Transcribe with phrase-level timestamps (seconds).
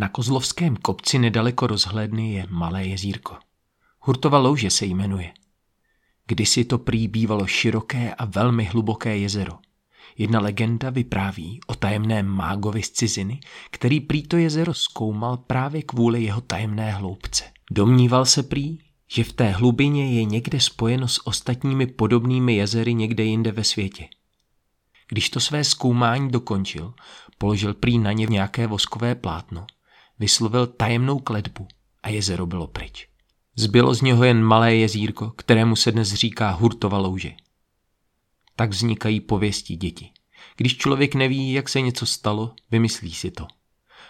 [0.00, 3.36] Na Kozlovském kopci nedaleko rozhledny je malé jezírko.
[4.00, 5.32] Hurtova louže se jmenuje.
[6.26, 9.58] Kdysi to prý bývalo široké a velmi hluboké jezero.
[10.18, 13.40] Jedna legenda vypráví o tajemném mágovi z ciziny,
[13.70, 17.44] který prý to jezero zkoumal právě kvůli jeho tajemné hloubce.
[17.70, 18.78] Domníval se prý,
[19.08, 24.08] že v té hlubině je někde spojeno s ostatními podobnými jezery někde jinde ve světě.
[25.08, 26.94] Když to své zkoumání dokončil,
[27.38, 29.66] položil prý na ně nějaké voskové plátno,
[30.20, 31.68] vyslovil tajemnou kletbu
[32.02, 33.08] a jezero bylo pryč.
[33.56, 37.32] Zbylo z něho jen malé jezírko, kterému se dnes říká Hurtova louže.
[38.56, 40.10] Tak vznikají pověsti děti.
[40.56, 43.46] Když člověk neví, jak se něco stalo, vymyslí si to.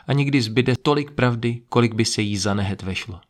[0.06, 3.20] A někdy zbyde tolik pravdy, kolik by se jí zanehet vešlo.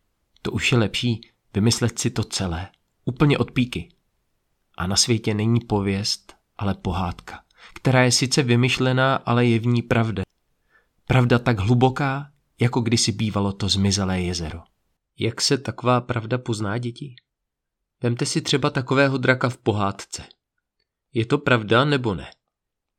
[0.43, 1.21] To už je lepší
[1.55, 2.69] vymyslet si to celé,
[3.05, 3.89] úplně od píky.
[4.77, 7.41] A na světě není pověst, ale pohádka,
[7.75, 10.23] která je sice vymyšlená, ale je v ní pravda.
[11.07, 14.61] Pravda tak hluboká, jako kdysi bývalo to zmizelé jezero.
[15.19, 17.15] Jak se taková pravda pozná děti?
[18.03, 20.25] Vemte si třeba takového draka v pohádce.
[21.13, 22.31] Je to pravda nebo ne?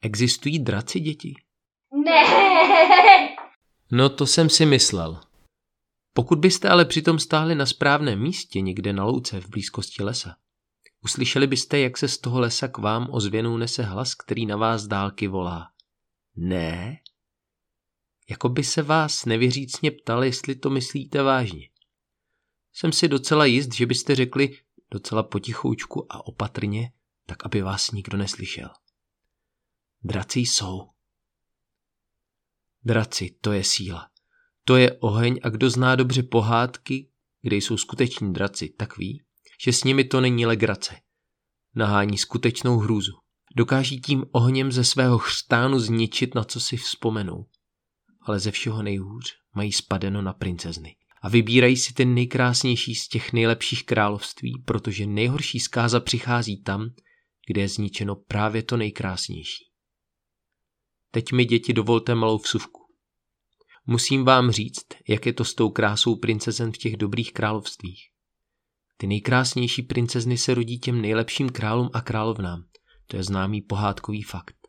[0.02, 1.36] Existují draci děti?
[2.06, 2.22] Ne.
[3.92, 5.20] No to jsem si myslel.
[6.14, 10.36] Pokud byste ale přitom stáli na správném místě někde na louce v blízkosti lesa,
[11.02, 14.88] uslyšeli byste, jak se z toho lesa k vám ozvěnou nese hlas, který na vás
[14.88, 15.68] dálky volá.
[16.36, 16.98] Ne?
[18.32, 21.70] Jako by se vás nevěřícně ptal, jestli to myslíte vážně.
[22.74, 24.58] Jsem si docela jist, že byste řekli
[24.92, 26.92] docela potichoučku a opatrně,
[27.26, 28.70] tak aby vás nikdo neslyšel.
[30.04, 30.90] Draci jsou.
[32.84, 34.10] Draci, to je síla.
[34.64, 37.10] To je oheň a kdo zná dobře pohádky,
[37.42, 39.24] kde jsou skuteční draci, tak ví,
[39.64, 40.96] že s nimi to není legrace.
[41.76, 43.14] Nahání skutečnou hrůzu.
[43.56, 47.46] Dokáží tím ohněm ze svého chřtánu zničit, na co si vzpomenou.
[48.22, 50.96] Ale ze všeho nejhůř mají spadeno na princezny.
[51.22, 56.90] A vybírají si ten nejkrásnější z těch nejlepších království, protože nejhorší zkáza přichází tam,
[57.48, 59.64] kde je zničeno právě to nejkrásnější.
[61.12, 62.82] Teď mi děti dovolte malou vsuvku.
[63.86, 68.08] Musím vám říct, jak je to s tou krásou princezen v těch dobrých královstvích.
[68.98, 72.64] Ty nejkrásnější princezny se rodí těm nejlepším králům a královnám.
[73.08, 74.61] To je známý pohádkový fakt.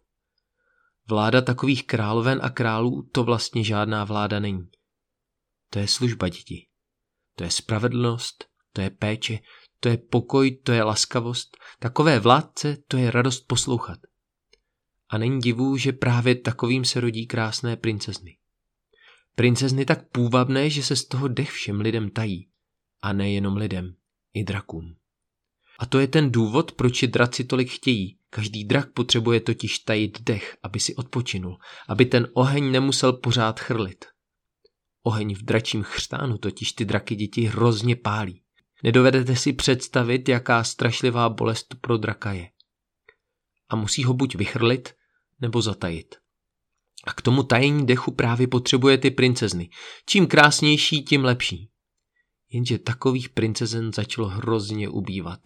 [1.09, 4.69] Vláda takových královen a králů to vlastně žádná vláda není.
[5.71, 6.67] To je služba děti.
[7.37, 9.39] To je spravedlnost, to je péče,
[9.81, 11.57] to je pokoj, to je laskavost.
[11.79, 13.99] Takové vládce, to je radost poslouchat.
[15.09, 18.39] A není divu, že právě takovým se rodí krásné princezny.
[19.35, 22.49] Princezny tak půvabné, že se z toho dech všem lidem tají.
[23.03, 23.95] A nejenom lidem,
[24.35, 24.97] i drakům.
[25.79, 28.19] A to je ten důvod, proč je draci tolik chtějí.
[28.35, 34.05] Každý drak potřebuje totiž tajit dech, aby si odpočinul, aby ten oheň nemusel pořád chrlit.
[35.03, 38.43] Oheň v dračím chřtánu totiž ty draky děti hrozně pálí.
[38.83, 42.51] Nedovedete si představit, jaká strašlivá bolest pro draka je.
[43.69, 44.95] A musí ho buď vychrlit,
[45.41, 46.15] nebo zatajit.
[47.05, 49.71] A k tomu tajení dechu právě potřebuje ty princezny.
[50.07, 51.71] Čím krásnější, tím lepší.
[52.51, 55.41] Jenže takových princezen začalo hrozně ubývat.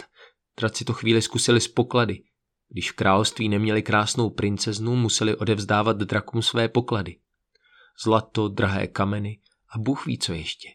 [0.60, 2.22] Draci to chvíli zkusili z poklady.
[2.68, 7.16] Když v království neměli krásnou princeznu, museli odevzdávat drakům své poklady.
[8.04, 10.68] Zlato, drahé kameny a Bůh ví co ještě.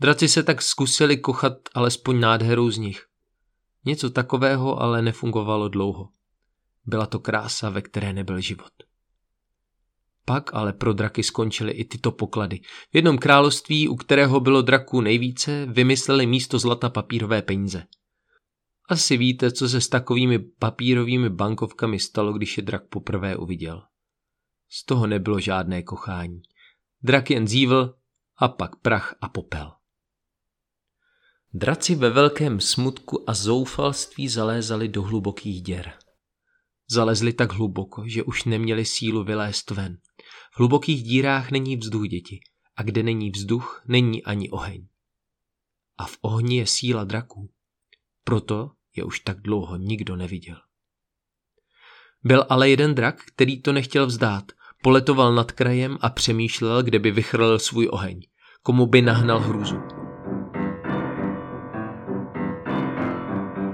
[0.00, 3.06] Draci se tak zkusili kochat alespoň nádherou z nich.
[3.84, 6.08] Něco takového ale nefungovalo dlouho.
[6.86, 8.72] Byla to krása, ve které nebyl život.
[10.24, 12.60] Pak ale pro draky skončily i tyto poklady.
[12.92, 17.86] V jednom království, u kterého bylo draků nejvíce, vymysleli místo zlata papírové peníze.
[18.88, 23.82] Asi víte, co se s takovými papírovými bankovkami stalo, když je drak poprvé uviděl.
[24.68, 26.42] Z toho nebylo žádné kochání.
[27.02, 27.94] Drak jen zívl
[28.36, 29.72] a pak prach a popel.
[31.54, 35.92] Draci ve velkém smutku a zoufalství zalézali do hlubokých děr.
[36.90, 39.98] Zalezli tak hluboko, že už neměli sílu vylézt ven.
[40.52, 42.40] V hlubokých dírách není vzduch děti
[42.76, 44.88] a kde není vzduch, není ani oheň.
[45.98, 47.50] A v ohni je síla draků.
[48.24, 50.56] Proto je už tak dlouho nikdo neviděl.
[52.24, 54.44] Byl ale jeden drak, který to nechtěl vzdát.
[54.82, 58.20] Poletoval nad krajem a přemýšlel, kde by vychrlil svůj oheň.
[58.62, 59.76] Komu by nahnal hrůzu.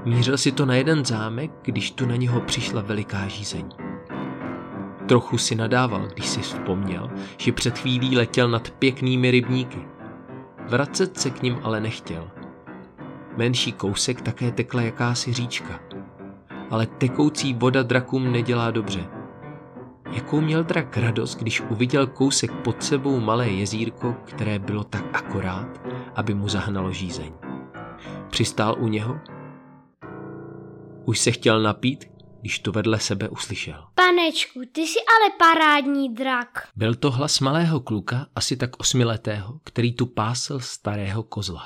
[0.05, 3.69] Mířil si to na jeden zámek, když tu na něho přišla veliká žízeň.
[5.09, 9.79] Trochu si nadával, když si vzpomněl, že před chvílí letěl nad pěknými rybníky.
[10.69, 12.42] Vracet se k ním ale nechtěl.
[13.37, 15.81] Menší kousek také tekla jakási říčka.
[16.71, 19.09] Ale tekoucí voda drakům nedělá dobře.
[20.13, 25.81] Jakou měl drak radost, když uviděl kousek pod sebou malé jezírko, které bylo tak akorát,
[26.15, 27.33] aby mu zahnalo žízeň.
[28.31, 29.21] Přistál u něho.
[31.05, 32.05] Už se chtěl napít,
[32.41, 33.85] když to vedle sebe uslyšel.
[33.95, 36.69] Panečku, ty jsi ale parádní drak.
[36.77, 41.63] Byl to hlas malého kluka, asi tak osmiletého, který tu pásl starého kozla.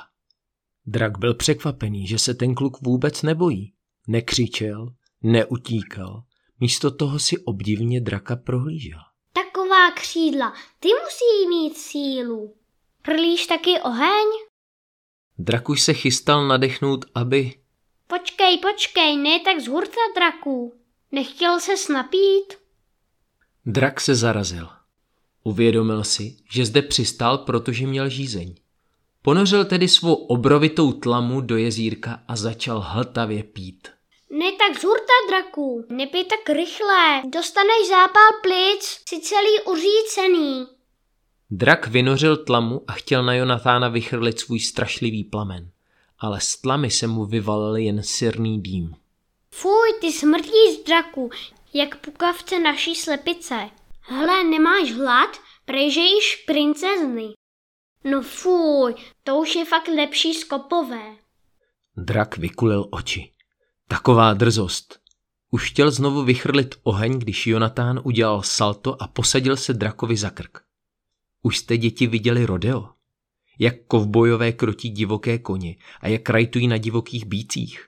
[0.87, 3.73] Drak byl překvapený, že se ten kluk vůbec nebojí.
[4.07, 4.87] Nekřičel,
[5.23, 6.23] neutíkal,
[6.59, 8.99] místo toho si obdivně draka prohlížel.
[9.33, 12.55] Taková křídla, ty musí mít sílu.
[13.01, 14.27] Prlíš taky oheň?
[15.37, 17.53] Drak už se chystal nadechnout, aby...
[18.07, 20.73] Počkej, počkej, ne tak z hurta draků.
[21.11, 22.53] Nechtěl se snapít?
[23.65, 24.69] Drak se zarazil.
[25.43, 28.55] Uvědomil si, že zde přistál, protože měl žízeň.
[29.27, 33.87] Ponořil tedy svou obrovitou tlamu do jezírka a začal hltavě pít.
[34.29, 40.67] Ne tak z hurta draků, nepij tak rychle, dostaneš zápal plic, si celý uřícený.
[41.49, 45.69] Drak vynořil tlamu a chtěl na Jonatána vychrlit svůj strašlivý plamen,
[46.19, 48.95] ale z tlamy se mu vyvalil jen sirný dým.
[49.51, 51.29] Fuj, ty smrtíš draku,
[51.73, 53.69] jak pukavce naší slepice.
[54.01, 55.29] Hle, nemáš hlad?
[55.65, 57.33] Prežejíš princezny.
[58.03, 61.15] No fuj, to už je fakt lepší skopové.
[61.97, 63.33] Drak vykulil oči.
[63.87, 64.99] Taková drzost.
[65.51, 70.57] Už chtěl znovu vychrlit oheň, když Jonatán udělal salto a posadil se drakovi za krk.
[71.41, 72.89] Už jste děti viděli rodeo?
[73.59, 77.87] Jak kovbojové krotí divoké koně a jak rajtují na divokých bících?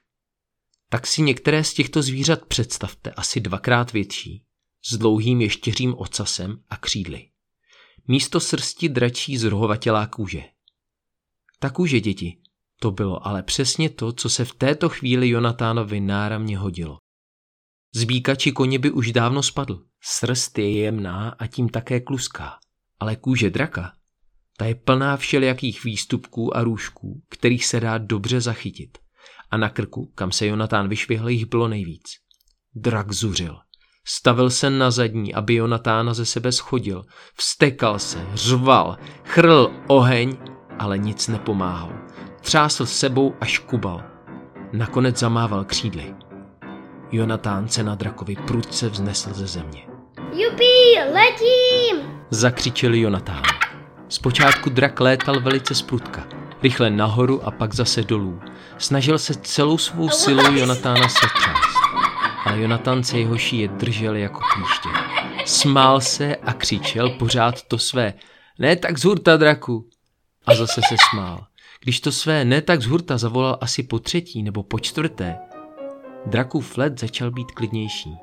[0.89, 4.43] Tak si některé z těchto zvířat představte asi dvakrát větší,
[4.85, 7.29] s dlouhým ještěřím ocasem a křídly.
[8.11, 10.43] Místo srsti dračí zrohovatělá kůže.
[11.59, 12.37] Ta kůže, děti,
[12.79, 16.97] to bylo ale přesně to, co se v této chvíli Jonatánovi náramně hodilo.
[17.95, 19.83] Zbíka či koně by už dávno spadl.
[20.01, 22.59] Srst je jemná a tím také kluská.
[22.99, 23.93] Ale kůže draka,
[24.57, 28.97] ta je plná všelijakých výstupků a růžků, kterých se dá dobře zachytit.
[29.51, 32.05] A na krku, kam se Jonatán vyšvihl, jich bylo nejvíc.
[32.75, 33.59] Drak zuřil.
[34.11, 37.03] Stavil se na zadní, aby Jonatána ze sebe schodil.
[37.35, 40.37] Vstekal se, řval, chrl oheň,
[40.79, 41.91] ale nic nepomáhal.
[42.41, 44.03] Třásl sebou a škubal.
[44.73, 46.15] Nakonec zamával křídly.
[47.11, 49.87] Jonatán se na drakovi prudce vznesl ze země.
[50.17, 52.19] Jupí, letím!
[52.29, 53.43] Zakřičel Jonatán.
[54.07, 56.27] Zpočátku drak létal velice sprutka.
[56.63, 58.39] Rychle nahoru a pak zase dolů.
[58.77, 61.78] Snažil se celou svou silou Jonatána setřást.
[62.45, 64.89] Ale Jonatán se jeho šíje držel jako klíště.
[65.45, 68.13] Smál se a křičel pořád to své.
[68.59, 69.89] Ne tak z hurta, draku.
[70.45, 71.45] A zase se smál.
[71.81, 75.37] Když to své ne tak z hurta zavolal asi po třetí nebo po čtvrté,
[76.25, 78.17] Drakův let začal být klidnější.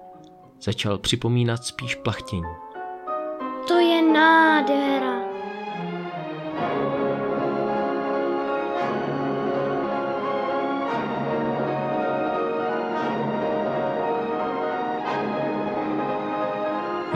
[0.62, 2.43] Začal připomínat spíš plachtění.
[3.69, 5.16] To je nádhera.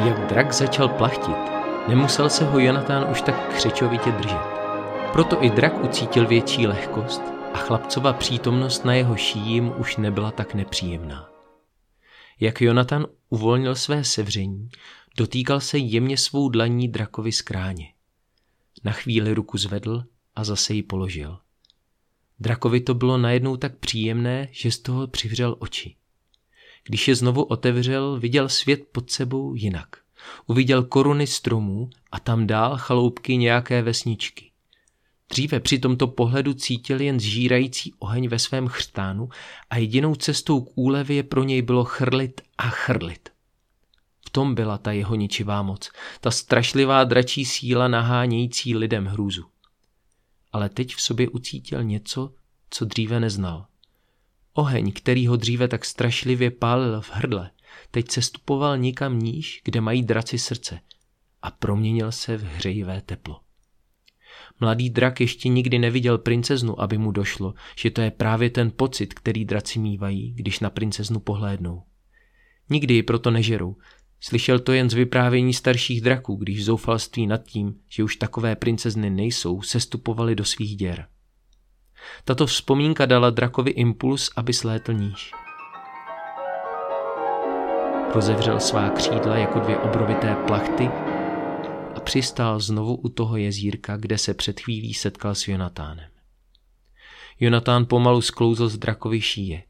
[0.07, 1.37] Jak drak začal plachtit,
[1.89, 4.41] nemusel se ho Jonatán už tak křečovitě držet.
[5.13, 7.23] Proto i drak ucítil větší lehkost
[7.55, 11.31] a chlapcova přítomnost na jeho šíjím už nebyla tak nepříjemná.
[12.41, 14.69] Jak Jonatan uvolnil své sevření,
[15.17, 17.93] dotýkal se jemně svou dlaní drakovi skráně.
[18.85, 20.05] Na chvíli ruku zvedl
[20.37, 21.39] a zase ji položil.
[22.39, 25.97] Drakovi to bylo najednou tak příjemné, že z toho přivřel oči.
[26.85, 30.00] Když je znovu otevřel, viděl svět pod sebou jinak.
[30.47, 34.51] Uviděl koruny stromů a tam dál chaloupky nějaké vesničky.
[35.31, 39.29] Dříve při tomto pohledu cítil jen zžírající oheň ve svém chřtánu
[39.71, 43.29] a jedinou cestou k úlevě pro něj bylo chrlit a chrlit.
[44.27, 49.45] V tom byla ta jeho ničivá moc, ta strašlivá dračí síla nahánějící lidem hrůzu.
[50.53, 52.35] Ale teď v sobě ucítil něco,
[52.71, 53.67] co dříve neznal.
[54.53, 57.51] Oheň, který ho dříve tak strašlivě pálil v hrdle,
[57.91, 60.81] teď se stupoval nikam níž, kde mají draci srdce
[61.43, 63.41] a proměnil se v hřejivé teplo.
[64.61, 69.15] Mladý drak ještě nikdy neviděl princeznu, aby mu došlo, že to je právě ten pocit,
[69.15, 71.83] který draci mývají, když na princeznu pohlédnou.
[72.71, 73.77] Nikdy ji proto nežerou.
[74.21, 79.11] Slyšel to jen z vyprávění starších draků, když zoufalství nad tím, že už takové princezny
[79.11, 81.07] nejsou, sestupovali do svých děr.
[82.25, 85.33] Tato vzpomínka dala drakovi impuls, aby slétl níž.
[88.15, 90.85] Rozevřel svá křídla jako dvě obrovité plachty
[91.97, 96.11] a přistál znovu u toho jezírka, kde se před chvílí setkal s Jonatánem.
[97.41, 99.63] Jonatán pomalu sklouzl z drakovy šíje.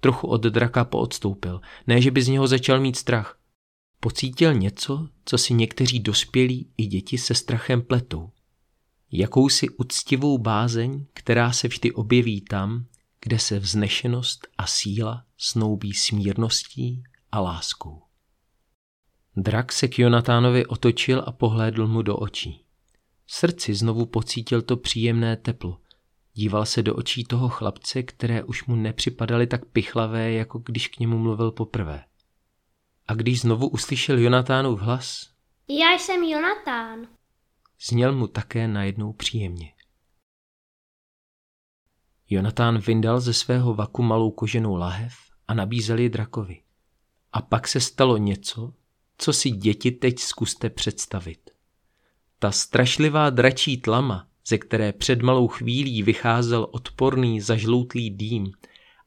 [0.00, 3.38] Trochu od draka poodstoupil, ne že by z něho začal mít strach.
[4.00, 8.30] Pocítil něco, co si někteří dospělí i děti se strachem pletou.
[9.12, 12.84] Jakousi uctivou bázeň, která se vždy objeví tam,
[13.20, 17.04] kde se vznešenost a síla snoubí smírností
[17.34, 18.02] a láskou.
[19.36, 22.64] Drak se k Jonatánovi otočil a pohlédl mu do očí.
[23.26, 25.80] V srdci znovu pocítil to příjemné teplo.
[26.32, 30.98] Díval se do očí toho chlapce, které už mu nepřipadaly tak pichlavé, jako když k
[30.98, 32.04] němu mluvil poprvé.
[33.06, 35.30] A když znovu uslyšel Jonatánův hlas,
[35.68, 37.06] Já jsem Jonatán.
[37.88, 39.72] Zněl mu také najednou příjemně.
[42.30, 45.14] Jonatán vyndal ze svého vaku malou koženou lahev
[45.48, 46.63] a nabízel ji drakovi.
[47.34, 48.72] A pak se stalo něco,
[49.18, 51.50] co si děti teď zkuste představit.
[52.38, 58.52] Ta strašlivá dračí tlama, ze které před malou chvílí vycházel odporný zažloutlý dým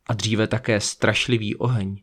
[0.06, 2.02] a dříve také strašlivý oheň,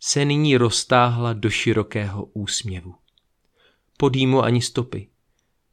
[0.00, 2.94] se nyní roztáhla do širokého úsměvu.
[3.96, 5.08] Po dýmu ani stopy,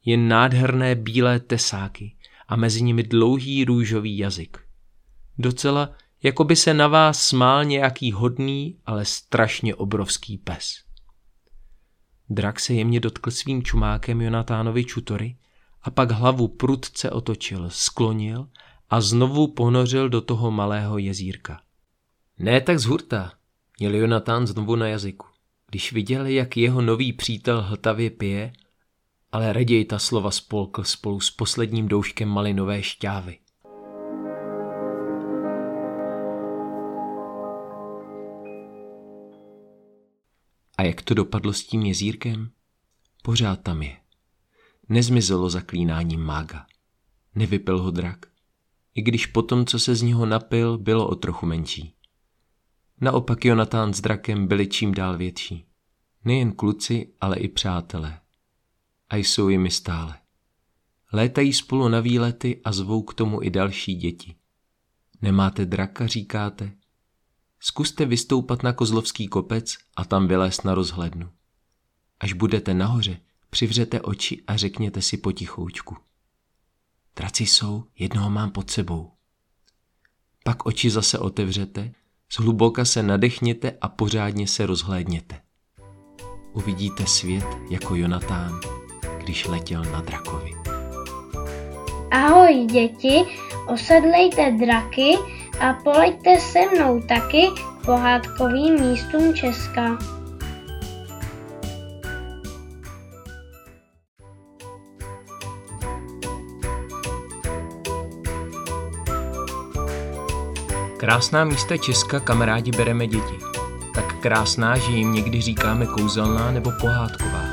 [0.04, 2.16] jen nádherné bílé tesáky
[2.48, 4.58] a mezi nimi dlouhý růžový jazyk.
[5.38, 10.74] Docela, jako by se na vás smál nějaký hodný, ale strašně obrovský pes.
[12.30, 15.36] Drak se jemně dotkl svým čumákem Jonatánovi čutory
[15.82, 18.48] a pak hlavu prudce otočil, sklonil
[18.90, 21.60] a znovu ponořil do toho malého jezírka.
[22.38, 23.32] Ne tak z hurta,
[23.78, 25.26] měl Jonatán znovu na jazyku.
[25.70, 28.52] Když viděl, jak jeho nový přítel hltavě pije,
[29.32, 33.38] ale raději ta slova spolkl spolu s posledním douškem malinové šťávy.
[40.78, 42.50] A jak to dopadlo s tím jezírkem?
[43.22, 43.96] Pořád tam je.
[44.88, 46.66] Nezmizelo zaklínáním mága.
[47.34, 48.26] Nevypil ho drak.
[48.94, 51.94] I když potom, co se z něho napil, bylo o trochu menší.
[53.00, 55.66] Naopak Jonatán s drakem byli čím dál větší.
[56.24, 58.20] Nejen kluci, ale i přátelé
[59.14, 60.18] a jsou jimi stále.
[61.12, 64.34] Létají spolu na výlety a zvou k tomu i další děti.
[65.22, 66.72] Nemáte draka, říkáte?
[67.66, 71.28] Zkuste vystoupat na kozlovský kopec a tam vylézt na rozhlednu.
[72.20, 75.96] Až budete nahoře, přivřete oči a řekněte si potichoučku.
[77.16, 79.10] Draci jsou, jednoho mám pod sebou.
[80.44, 81.92] Pak oči zase otevřete,
[82.36, 85.40] zhluboka se nadechněte a pořádně se rozhlédněte.
[86.52, 88.60] Uvidíte svět jako Jonatán
[89.24, 90.50] když letěl na drakovi.
[92.10, 93.24] Ahoj děti,
[93.66, 95.16] osedlejte draky
[95.60, 99.98] a poleďte se mnou taky k pohádkovým místům Česka.
[110.96, 113.34] Krásná místa Česka, kamarádi, bereme děti.
[113.94, 117.44] Tak krásná, že jim někdy říkáme kouzelná nebo pohádková.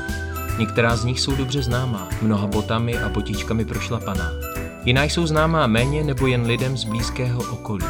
[0.58, 4.51] Některá z nich jsou dobře známá, mnoha botami a botičkami prošlapaná.
[4.84, 7.86] Jiná jsou známá méně nebo jen lidem z blízkého okolí.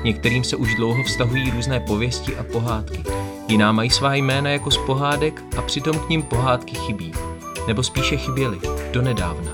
[0.00, 3.04] K některým se už dlouho vztahují různé pověsti a pohádky.
[3.48, 7.12] Jiná mají svá jména jako z pohádek a přitom k ním pohádky chybí.
[7.66, 8.58] Nebo spíše chyběly,
[8.92, 9.52] donedávna.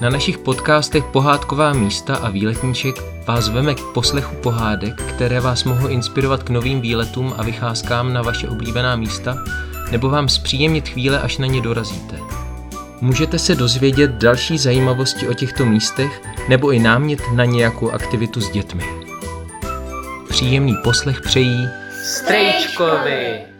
[0.00, 2.94] Na našich podcastech Pohádková místa a výletníček
[3.26, 8.22] vás veme k poslechu pohádek, které vás mohou inspirovat k novým výletům a vycházkám na
[8.22, 9.38] vaše oblíbená místa
[9.90, 12.31] nebo vám zpříjemnit chvíle, až na ně dorazíte.
[13.02, 18.50] Můžete se dozvědět další zajímavosti o těchto místech nebo i námět na nějakou aktivitu s
[18.50, 18.84] dětmi.
[20.28, 21.68] Příjemný poslech přejí
[22.04, 23.51] Strejčkovi.